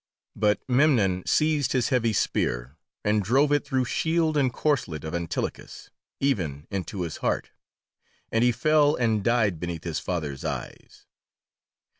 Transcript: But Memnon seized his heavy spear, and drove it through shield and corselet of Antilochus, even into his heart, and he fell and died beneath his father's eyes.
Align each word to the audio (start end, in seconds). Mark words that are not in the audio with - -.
But 0.35 0.67
Memnon 0.67 1.27
seized 1.27 1.73
his 1.73 1.89
heavy 1.89 2.11
spear, 2.11 2.75
and 3.05 3.21
drove 3.23 3.51
it 3.51 3.63
through 3.63 3.85
shield 3.85 4.35
and 4.35 4.51
corselet 4.51 5.03
of 5.03 5.13
Antilochus, 5.13 5.91
even 6.19 6.65
into 6.71 7.01
his 7.03 7.17
heart, 7.17 7.51
and 8.31 8.43
he 8.43 8.51
fell 8.51 8.95
and 8.95 9.23
died 9.23 9.59
beneath 9.59 9.83
his 9.83 9.99
father's 9.99 10.43
eyes. 10.43 11.05